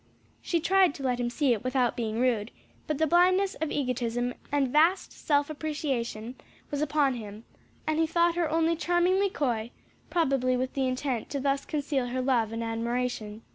[0.41, 2.49] She tried to let him see it without being rude;
[2.87, 6.37] but the blindness of egotism and vast self appreciation
[6.71, 7.45] was upon him
[7.85, 9.69] and he thought her only charmingly coy;
[10.09, 13.43] probably with the intent to thus conceal her love and admiration.